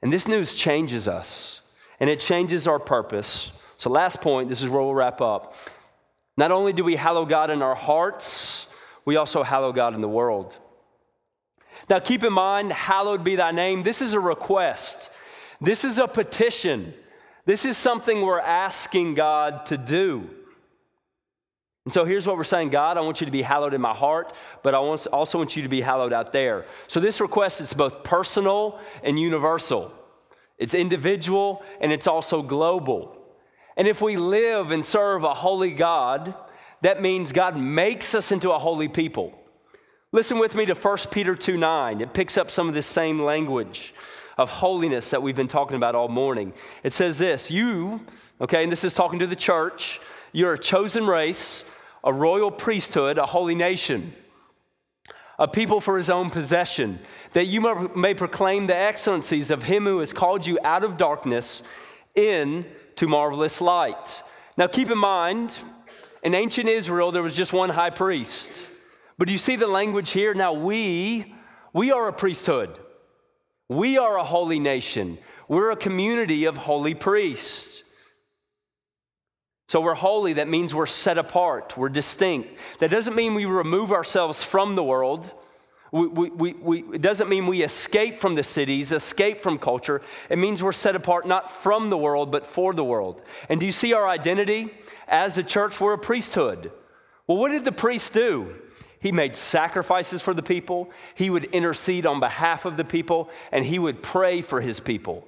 [0.00, 1.60] And this news changes us,
[2.00, 3.52] and it changes our purpose.
[3.76, 5.54] So, last point, this is where we'll wrap up.
[6.36, 8.66] Not only do we hallow God in our hearts,
[9.04, 10.56] we also hallow God in the world.
[11.90, 13.82] Now, keep in mind, hallowed be thy name.
[13.82, 15.10] This is a request,
[15.60, 16.94] this is a petition.
[17.44, 20.30] This is something we're asking God to do.
[21.84, 23.94] And so here's what we're saying God, I want you to be hallowed in my
[23.94, 26.64] heart, but I also want you to be hallowed out there.
[26.86, 29.92] So this request is both personal and universal,
[30.58, 33.18] it's individual and it's also global.
[33.76, 36.34] And if we live and serve a holy God,
[36.82, 39.32] that means God makes us into a holy people.
[40.12, 42.00] Listen with me to 1 Peter 2 9.
[42.02, 43.94] It picks up some of this same language
[44.38, 46.52] of holiness that we've been talking about all morning.
[46.82, 48.00] It says this You,
[48.40, 50.00] okay, and this is talking to the church,
[50.32, 51.64] you're a chosen race,
[52.04, 54.14] a royal priesthood, a holy nation,
[55.38, 56.98] a people for his own possession,
[57.32, 57.60] that you
[57.94, 61.62] may proclaim the excellencies of him who has called you out of darkness
[62.14, 64.22] into marvelous light.
[64.56, 65.52] Now keep in mind,
[66.22, 68.68] in ancient Israel, there was just one high priest.
[69.18, 70.34] But do you see the language here?
[70.34, 71.34] Now we,
[71.72, 72.78] we are a priesthood.
[73.76, 75.18] We are a holy nation.
[75.48, 77.82] We're a community of holy priests.
[79.68, 82.58] So we're holy, that means we're set apart, we're distinct.
[82.80, 85.30] That doesn't mean we remove ourselves from the world.
[85.92, 90.02] We, we, we, it doesn't mean we escape from the cities, escape from culture.
[90.28, 93.22] It means we're set apart not from the world, but for the world.
[93.48, 94.70] And do you see our identity?
[95.06, 96.72] As a church, we're a priesthood.
[97.26, 98.54] Well, what did the priests do?
[99.02, 100.88] He made sacrifices for the people.
[101.16, 105.26] He would intercede on behalf of the people, and he would pray for his people.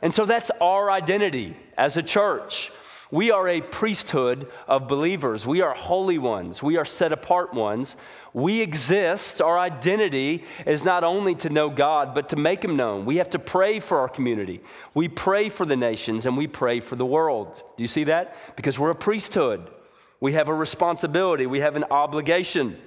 [0.00, 2.70] And so that's our identity as a church.
[3.10, 5.44] We are a priesthood of believers.
[5.44, 6.62] We are holy ones.
[6.62, 7.96] We are set apart ones.
[8.32, 9.42] We exist.
[9.42, 13.06] Our identity is not only to know God, but to make Him known.
[13.06, 14.60] We have to pray for our community.
[14.94, 17.60] We pray for the nations and we pray for the world.
[17.76, 18.36] Do you see that?
[18.54, 19.68] Because we're a priesthood.
[20.20, 22.78] We have a responsibility, we have an obligation.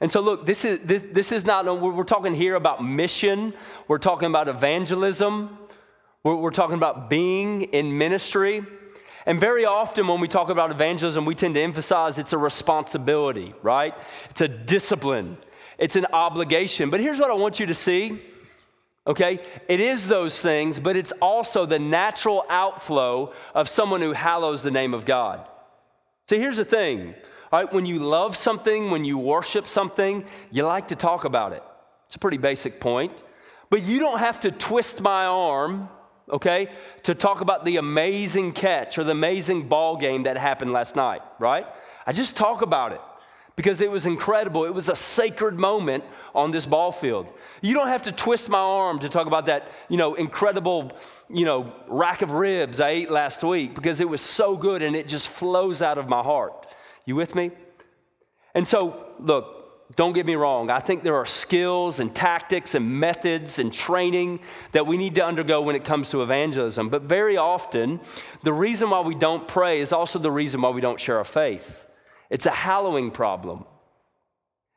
[0.00, 3.52] And so, look, this is, this, this is not, we're talking here about mission,
[3.88, 5.58] we're talking about evangelism,
[6.22, 8.64] we're, we're talking about being in ministry.
[9.26, 13.54] And very often when we talk about evangelism, we tend to emphasize it's a responsibility,
[13.62, 13.94] right?
[14.30, 15.36] It's a discipline,
[15.78, 16.90] it's an obligation.
[16.90, 18.22] But here's what I want you to see.
[19.06, 19.40] Okay?
[19.68, 24.70] It is those things, but it's also the natural outflow of someone who hallows the
[24.70, 25.48] name of God.
[26.28, 27.14] See, here's the thing
[27.52, 31.62] right, when you love something, when you worship something, you like to talk about it.
[32.06, 33.22] It's a pretty basic point.
[33.70, 35.88] But you don't have to twist my arm,
[36.30, 36.70] okay,
[37.02, 41.22] to talk about the amazing catch or the amazing ball game that happened last night,
[41.38, 41.66] right?
[42.06, 43.00] I just talk about it
[43.58, 44.64] because it was incredible.
[44.64, 47.32] It was a sacred moment on this ball field.
[47.60, 50.92] You don't have to twist my arm to talk about that, you know, incredible,
[51.28, 54.94] you know, rack of ribs I ate last week because it was so good and
[54.94, 56.67] it just flows out of my heart.
[57.08, 57.52] You with me?
[58.54, 60.68] And so, look, don't get me wrong.
[60.68, 64.40] I think there are skills and tactics and methods and training
[64.72, 66.90] that we need to undergo when it comes to evangelism.
[66.90, 68.00] But very often,
[68.42, 71.24] the reason why we don't pray is also the reason why we don't share our
[71.24, 71.86] faith.
[72.28, 73.64] It's a hallowing problem.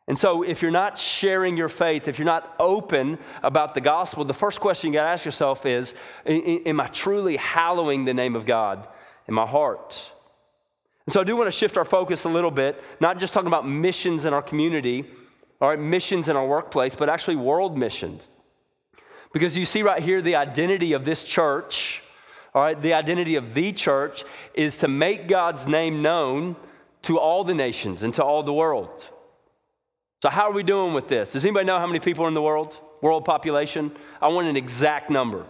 [0.08, 4.24] And so, if you're not sharing your faith, if you're not open about the gospel,
[4.24, 8.38] the first question you got to ask yourself is Am I truly hallowing the name
[8.38, 8.88] of God
[9.28, 10.10] in my heart?
[11.12, 13.68] So I do want to shift our focus a little bit, not just talking about
[13.68, 15.04] missions in our community,
[15.60, 18.30] all right, missions in our workplace, but actually world missions.
[19.34, 22.02] Because you see right here the identity of this church,
[22.56, 26.56] all right, the identity of the church is to make God's name known
[27.02, 29.10] to all the nations and to all the world.
[30.24, 31.34] So, how are we doing with this?
[31.34, 32.80] Does anybody know how many people are in the world?
[33.02, 33.92] World population?
[34.22, 35.46] I want an exact number.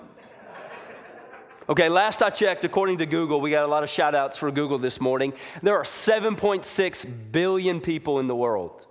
[1.72, 4.52] Okay, last I checked, according to Google, we got a lot of shout outs for
[4.52, 5.32] Google this morning.
[5.64, 8.86] There are 7.6 billion people in the world.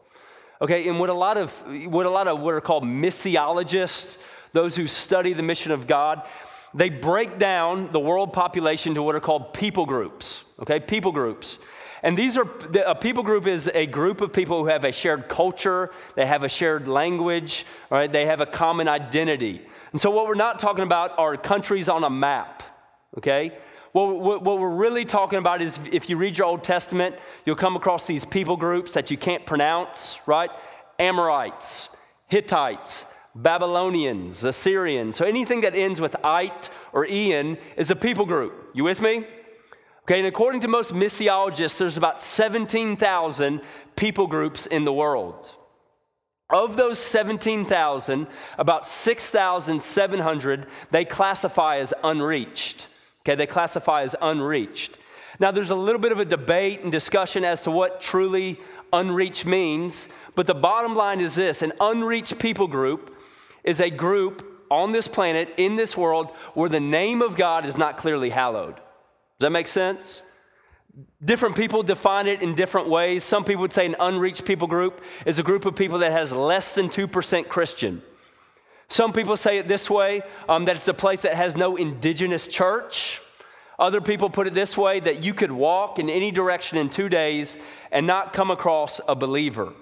[0.63, 1.53] Okay, and what a lot of
[1.85, 4.17] what a lot of what are called missiologists,
[4.55, 6.27] those who study the mission of God,
[6.73, 10.45] they break down the world population to what are called people groups.
[10.61, 11.59] Okay, people groups.
[12.03, 12.49] And these are,
[12.87, 16.45] a people group is a group of people who have a shared culture, they have
[16.45, 18.11] a shared language, right?
[18.11, 19.67] They have a common identity.
[19.93, 22.63] And so, what we're not talking about are countries on a map
[23.19, 23.53] okay?
[23.93, 27.75] What, what, we're really talking about is if you read your Old Testament, you'll come
[27.75, 30.51] across these people groups that you can't pronounce, right?
[31.01, 31.89] Amorites,
[32.29, 35.17] Hittites, Babylonians, Assyrians.
[35.17, 38.71] So anything that ends with ite or ian is a people group.
[38.75, 39.27] You with me?
[40.03, 43.61] Okay, and according to most missiologists, there's about 17,000
[43.97, 45.57] people groups in the world.
[46.49, 48.27] Of those 17,000,
[48.59, 52.89] about 6,700 they classify as unreached.
[53.23, 54.97] Okay, they classify as unreached.
[55.39, 58.61] Now, there's a little bit of a debate and discussion as to what truly
[58.93, 63.17] unreached means, but the bottom line is this an unreached people group
[63.65, 67.77] is a group on this planet, in this world, where the name of God is
[67.77, 68.77] not clearly hallowed.
[68.77, 70.23] Does that make sense?
[71.25, 73.25] Different people define it in different ways.
[73.25, 76.33] Some people would say an unreached people group is a group of people that has
[76.33, 78.03] less than 2% Christian.
[78.91, 82.49] Some people say it this way um, that it's a place that has no indigenous
[82.49, 83.21] church.
[83.79, 87.09] Other people put it this way that you could walk in any direction in two
[87.09, 87.57] days
[87.93, 89.73] and not come across a believer.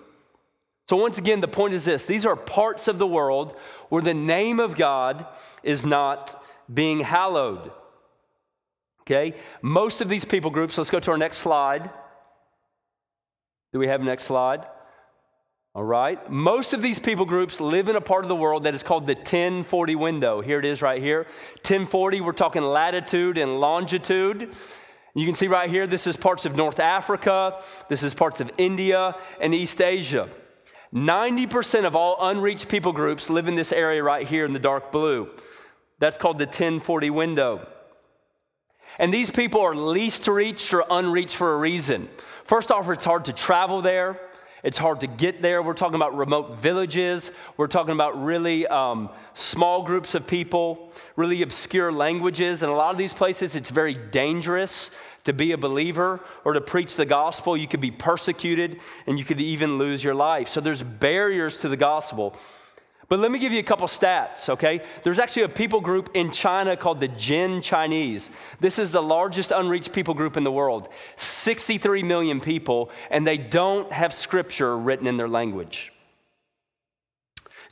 [0.88, 3.56] So, once again, the point is this these are parts of the world
[3.88, 5.26] where the name of God
[5.62, 7.72] is not being hallowed.
[9.02, 9.34] Okay?
[9.62, 11.90] Most of these people groups, let's go to our next slide.
[13.72, 14.66] Do we have next slide?
[15.78, 16.28] All right.
[16.28, 19.06] Most of these people groups live in a part of the world that is called
[19.06, 20.40] the 1040 window.
[20.40, 21.18] Here it is right here.
[21.58, 24.52] 1040, we're talking latitude and longitude.
[25.14, 28.50] You can see right here, this is parts of North Africa, this is parts of
[28.58, 30.28] India and East Asia.
[30.92, 34.90] 90% of all unreached people groups live in this area right here in the dark
[34.90, 35.30] blue.
[36.00, 37.68] That's called the 1040 window.
[38.98, 42.08] And these people are least reached or unreached for a reason.
[42.42, 44.20] First off, it's hard to travel there.
[44.62, 45.62] It's hard to get there.
[45.62, 47.30] We're talking about remote villages.
[47.56, 52.62] We're talking about really um, small groups of people, really obscure languages.
[52.62, 54.90] And a lot of these places, it's very dangerous
[55.24, 57.56] to be a believer or to preach the gospel.
[57.56, 60.48] You could be persecuted and you could even lose your life.
[60.48, 62.34] So there's barriers to the gospel.
[63.08, 64.82] But let me give you a couple stats, okay?
[65.02, 68.30] There's actually a people group in China called the Jin Chinese.
[68.60, 73.38] This is the largest unreached people group in the world 63 million people, and they
[73.38, 75.90] don't have scripture written in their language.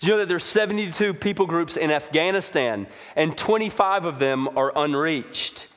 [0.01, 4.73] Do you know that there's 72 people groups in Afghanistan, and 25 of them are
[4.75, 5.69] unreached?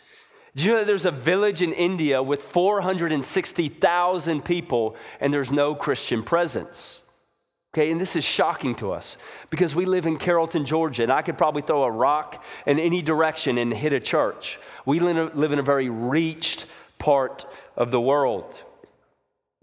[0.56, 5.76] Do you know that there's a village in India with 460,000 people, and there's no
[5.76, 6.99] Christian presence?
[7.74, 9.16] Okay, and this is shocking to us
[9.52, 13.02] because we live in Carrollton, Georgia, and I could probably throw a rock in any
[13.04, 14.60] direction and hit a church.
[14.86, 16.66] We live in a very reached
[16.98, 17.46] part
[17.78, 18.60] of the world.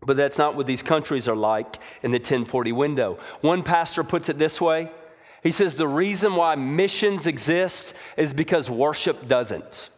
[0.02, 3.18] But that's not what these countries are like in the 1040 window.
[3.40, 4.90] One pastor puts it this way
[5.46, 9.90] he says, The reason why missions exist is because worship doesn't.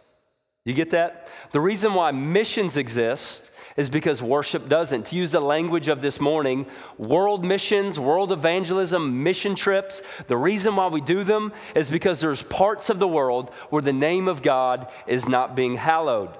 [0.64, 1.28] You get that?
[1.52, 5.06] The reason why missions exist is because worship doesn't.
[5.06, 6.66] To use the language of this morning,
[6.98, 12.42] world missions, world evangelism, mission trips, the reason why we do them is because there's
[12.42, 16.36] parts of the world where the name of God is not being hallowed.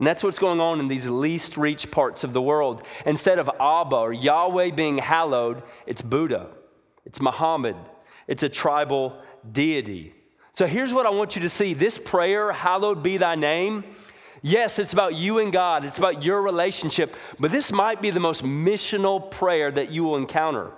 [0.00, 2.82] And that's what's going on in these least reached parts of the world.
[3.04, 6.48] Instead of Abba or Yahweh being hallowed, it's Buddha,
[7.04, 7.76] it's Muhammad,
[8.26, 9.20] it's a tribal
[9.52, 10.15] deity.
[10.56, 13.84] So here's what I want you to see this prayer, hallowed be thy name,
[14.42, 18.20] Yes, it's about you and God, it's about your relationship, but this might be the
[18.20, 20.70] most missional prayer that you will encounter.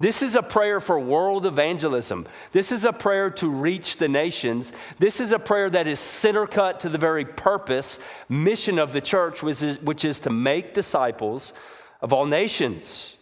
[0.00, 2.26] This is a prayer for world evangelism.
[2.52, 4.72] This is a prayer to reach the nations.
[4.98, 7.98] This is a prayer that is center cut to the very purpose,
[8.28, 11.54] mission of the church, which is, which is to make disciples
[12.02, 13.16] of all nations.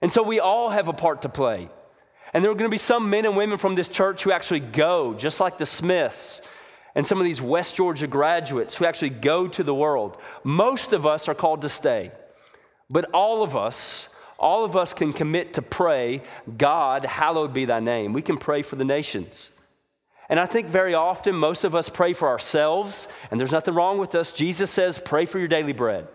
[0.00, 1.68] And so we all have a part to play.
[2.34, 4.60] And there are going to be some men and women from this church who actually
[4.60, 6.40] go, just like the Smiths
[6.94, 10.16] and some of these West Georgia graduates who actually go to the world.
[10.44, 12.10] Most of us are called to stay,
[12.90, 14.08] but all of us,
[14.38, 16.22] all of us can commit to pray,
[16.56, 18.12] God, hallowed be thy name.
[18.12, 19.50] We can pray for the nations.
[20.28, 23.98] And I think very often most of us pray for ourselves, and there's nothing wrong
[23.98, 24.32] with us.
[24.32, 26.06] Jesus says, pray for your daily bread.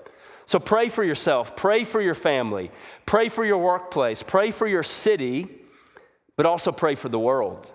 [0.45, 2.69] So pray for yourself, pray for your family,
[3.05, 5.47] pray for your workplace, pray for your city,
[6.35, 7.71] but also pray for the world.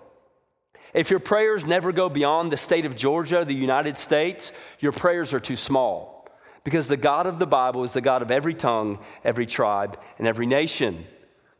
[0.93, 5.33] If your prayers never go beyond the state of Georgia, the United States, your prayers
[5.33, 6.27] are too small.
[6.63, 10.27] Because the God of the Bible is the God of every tongue, every tribe, and
[10.27, 11.05] every nation.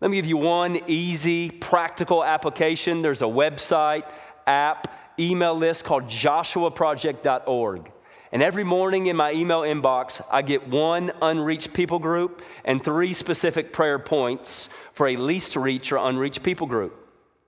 [0.02, 3.02] Let me give you one easy, practical application.
[3.02, 4.10] There's a website,
[4.48, 4.88] app,
[5.20, 7.92] email list called joshuaproject.org.
[8.32, 13.14] And every morning in my email inbox, I get one unreached people group and three
[13.14, 16.96] specific prayer points for a least reach or unreached people group.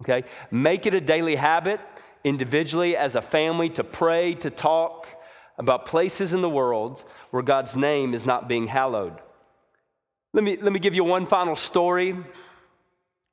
[0.01, 0.23] Okay?
[0.49, 1.79] Make it a daily habit,
[2.23, 5.07] individually, as a family, to pray, to talk
[5.59, 9.19] about places in the world where God's name is not being hallowed.
[10.33, 12.15] Let me, let me give you one final story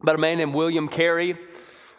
[0.02, 1.38] about a man named William Carey.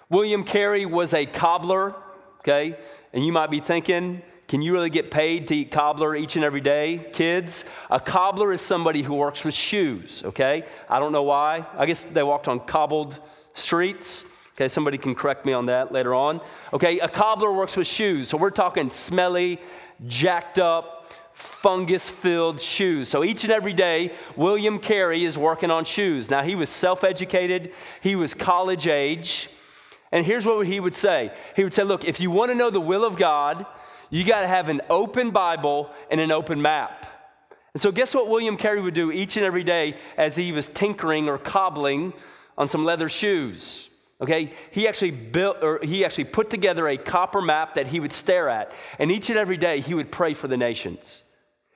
[0.09, 1.95] William Carey was a cobbler,
[2.39, 2.77] okay?
[3.13, 6.43] And you might be thinking, can you really get paid to eat cobbler each and
[6.43, 7.07] every day?
[7.13, 10.65] Kids, a cobbler is somebody who works with shoes, okay?
[10.89, 11.67] I don't know why.
[11.77, 13.19] I guess they walked on cobbled
[13.53, 14.23] streets.
[14.55, 16.41] Okay, somebody can correct me on that later on.
[16.73, 18.27] Okay, a cobbler works with shoes.
[18.27, 19.61] So we're talking smelly,
[20.07, 23.07] jacked up, fungus filled shoes.
[23.07, 26.27] So each and every day, William Carey is working on shoes.
[26.27, 27.71] Now, he was self educated,
[28.01, 29.47] he was college age.
[30.11, 32.71] And here's what he would say He would say, Look, if you want to know
[32.71, 33.67] the will of God,
[34.09, 37.05] you got to have an open Bible and an open map.
[37.73, 40.67] And so, guess what William Carey would do each and every day as he was
[40.67, 42.13] tinkering or cobbling
[42.57, 43.89] on some leather shoes?
[44.21, 48.11] Okay, he actually built or he actually put together a copper map that he would
[48.11, 48.73] stare at.
[48.97, 51.23] And each and every day he would pray for the nations.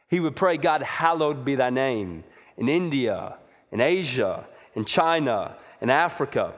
[0.09, 2.23] He would pray, God, hallowed be thy name
[2.57, 3.37] in India,
[3.71, 6.53] in Asia, in China, in Africa.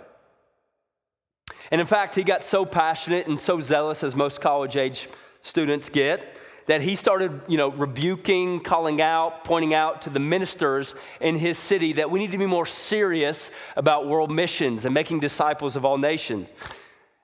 [1.71, 5.07] And in fact, he got so passionate and so zealous, as most college age
[5.46, 6.36] students get,
[6.66, 11.60] that he started, you know, rebuking, calling out, pointing out to the ministers in his
[11.60, 15.86] city that we need to be more serious about world missions and making disciples of
[15.86, 16.52] all nations.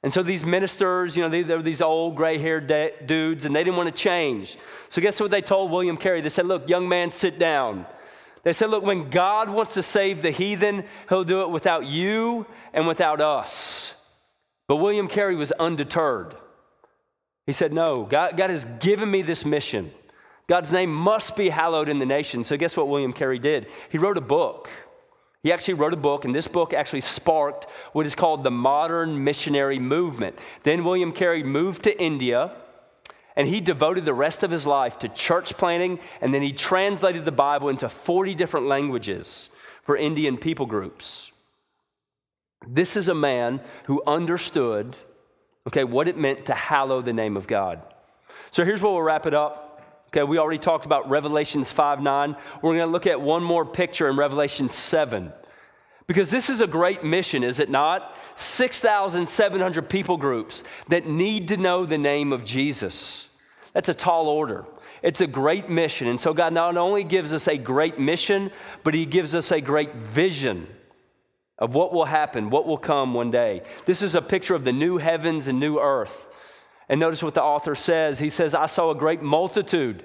[0.04, 3.56] And so these ministers, you know, they, are these old gray haired de- dudes and
[3.56, 4.58] they didn't want to change.
[4.90, 6.22] So guess what they told William Carey?
[6.22, 7.88] They said, Look, young man, sit down.
[8.44, 12.46] They said, Look, when God wants to save the heathen, he'll do it without you
[12.74, 13.96] and without us.
[14.68, 16.36] But William Carey was undeterred.
[17.52, 19.92] He said, No, God, God has given me this mission.
[20.48, 22.46] God's name must be hallowed in the nation.
[22.46, 23.68] So, guess what William Carey did?
[23.90, 24.70] He wrote a book.
[25.44, 29.22] He actually wrote a book, and this book actually sparked what is called the modern
[29.26, 30.40] missionary movement.
[30.64, 32.54] Then William Carey moved to India,
[33.36, 37.26] And he devoted the rest of his life to church planting, and then he translated
[37.26, 39.50] the Bible into 40 different languages
[39.84, 41.34] for Indian people groups.
[42.66, 44.96] This is a man who understood,
[45.68, 47.82] okay, what it meant to hallow the name of God.
[48.52, 49.68] So here's where we'll wrap it up.
[50.08, 52.36] Okay, we already talked about Revelations 5 9.
[52.62, 55.32] We're going to look at one more picture in Revelation 7.
[56.08, 58.16] Because this is a great mission, is it not?
[58.36, 63.30] 6,700 people groups that need to know the name of Jesus.
[63.74, 64.66] That's a tall order.
[65.02, 66.08] It's a great mission.
[66.08, 68.52] And so God not only gives us a great mission,
[68.84, 70.68] but He gives us a great vision
[71.62, 73.62] of what will happen, what will come one day.
[73.86, 76.28] This is a picture of the new heavens and new earth.
[76.90, 78.18] And notice what the author says.
[78.20, 80.04] He says, I saw a great multitude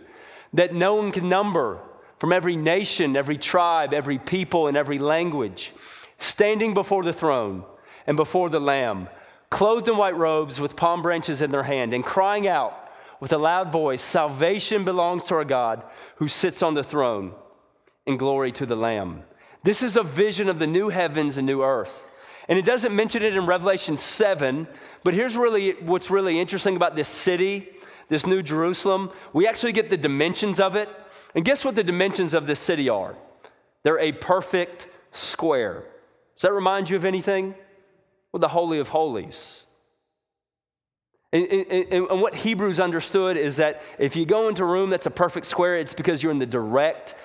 [0.53, 1.81] that no one can number
[2.19, 5.73] from every nation, every tribe, every people, and every language,
[6.19, 7.65] standing before the throne
[8.07, 9.09] and before the Lamb,
[9.51, 13.39] clothed in white robes with palm branches in their hand, and crying out with a
[13.39, 15.83] loud voice Salvation belongs to our God
[16.17, 17.33] who sits on the throne,
[18.07, 19.25] and glory to the Lamb.
[19.67, 22.09] This is a vision of the new heavens and new earth.
[22.49, 24.69] And it doesn't mention it in Revelation 7,
[25.03, 27.71] but here's really what's really interesting about this city,
[28.09, 29.11] this new Jerusalem.
[29.33, 30.89] We actually get the dimensions of it.
[31.35, 33.17] And guess what the dimensions of this city are?
[33.83, 35.83] They're a perfect square.
[36.37, 37.57] Does that remind you of anything?
[38.31, 39.65] Well, the Holy of Holies.
[41.33, 45.07] And, and, and, what Hebrews understood is that if you go into a room that's
[45.07, 47.17] a perfect square, it's because you're in the direct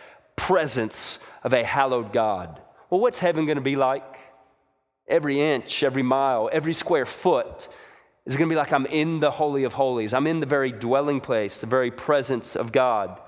[0.41, 2.59] presence of a hallowed God.
[2.89, 4.03] Well, what's heaven going to be like?
[5.07, 7.67] Every inch, every mile, every square foot
[8.25, 10.15] is going to be like I'm in the Holy of Holies.
[10.15, 13.19] I'm in the very dwelling place, the very presence of God.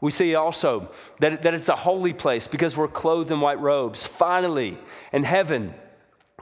[0.00, 4.06] We see also that, that it's a holy place because we're clothed in white robes.
[4.06, 4.78] Finally,
[5.12, 5.74] in heaven,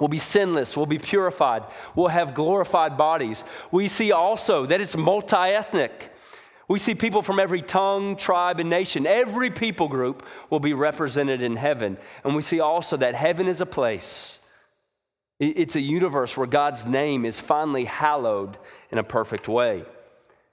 [0.00, 0.78] We'll be sinless.
[0.78, 1.64] We'll be purified.
[1.94, 3.44] We'll have glorified bodies.
[3.70, 6.09] We see also that it's multi ethnic.
[6.70, 9.04] We see people from every tongue, tribe, and nation.
[9.04, 11.98] Every people group will be represented in heaven.
[12.22, 14.38] And we see also that heaven is a place,
[15.40, 18.56] it's a universe where God's name is finally hallowed
[18.92, 19.84] in a perfect way.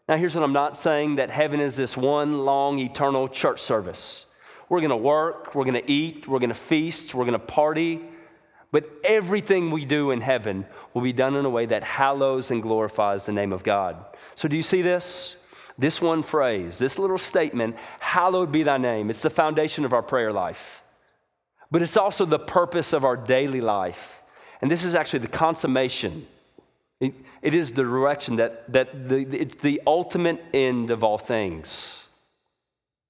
[0.10, 4.26] Now, here's what I'm not saying that heaven is this one long, eternal church service.
[4.70, 8.02] We're to work, we're to eat, we're to feast, we're to party.
[8.72, 10.66] But everything we do in heaven
[10.96, 14.04] will be done in a way that hallows and glorifies the name of God.
[14.34, 15.36] So, do you see this?
[15.78, 20.02] This one phrase, this little statement, hallowed be thy name, it's the foundation of our
[20.02, 20.84] prayer life.
[21.70, 24.22] But it's also the purpose of our daily life.
[24.62, 26.28] And this is actually the consummation.
[27.00, 32.06] it, it is the direction that, that the, it's the ultimate end of all things.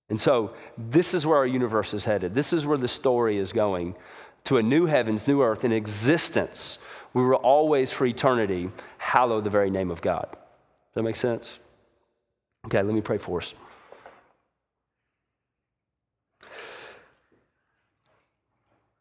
[0.10, 2.34] And so, this is where our universe is headed.
[2.34, 3.96] This is where the story is going
[4.46, 6.80] to a new heavens, new earth, in existence.
[7.14, 10.28] We will always, for eternity, hallow the very name of God.
[10.32, 11.60] Does that make sense?
[12.68, 13.54] Okay, let me pray for us.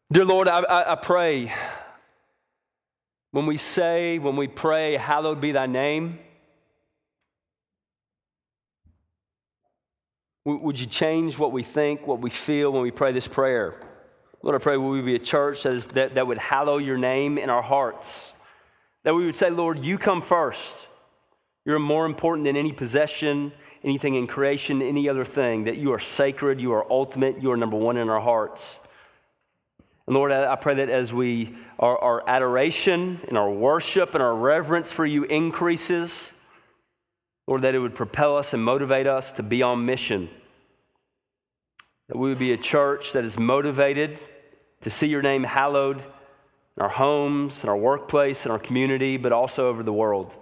[0.09, 1.53] Dear Lord, I, I, I pray
[3.31, 6.17] when we say, when we pray, hallowed be thy name,
[10.45, 13.81] would you change what we think, what we feel when we pray this prayer?
[14.41, 16.97] Lord, I pray will we be a church that, is, that, that would hallow your
[16.97, 18.31] name in our hearts.
[19.03, 20.86] That we would say, Lord, you come first.
[21.67, 23.51] You're more important than any possession,
[23.83, 25.65] anything in creation, any other thing.
[25.65, 28.79] That you are sacred, you are ultimate, you are number one in our hearts.
[30.07, 34.33] And Lord, I pray that as we, our, our adoration and our worship and our
[34.33, 36.31] reverence for you increases,
[37.45, 40.29] Lord, that it would propel us and motivate us to be on mission
[42.07, 44.19] that we would be a church that is motivated
[44.81, 49.31] to see your name hallowed in our homes, in our workplace, in our community, but
[49.31, 50.33] also over the world.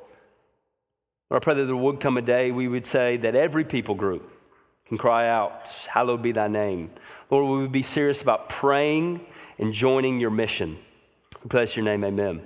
[1.30, 3.96] Lord, I pray that there would come a day we would say that every people
[3.96, 4.32] group
[4.88, 6.92] can cry out, Hallowed be thy name.
[7.32, 9.26] Lord, we would be serious about praying
[9.58, 10.78] and joining your mission.
[11.44, 12.42] We bless your name, amen.